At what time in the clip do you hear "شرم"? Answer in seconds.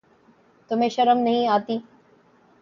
0.89-1.17